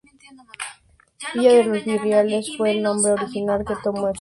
[1.35, 4.09] Villa de los Barriales fue el nombre original que tomó en su fundación.